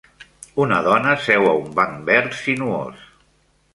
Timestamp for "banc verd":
1.81-2.39